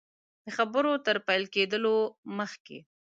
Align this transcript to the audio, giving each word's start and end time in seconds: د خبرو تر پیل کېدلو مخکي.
د 0.45 0.47
خبرو 0.57 0.91
تر 1.05 1.17
پیل 1.27 1.43
کېدلو 1.55 1.95
مخکي. 2.37 2.79